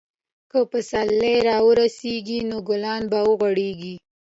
[0.51, 3.95] که پسرلی راورسیږي، نو ګلان به وغوړېږي.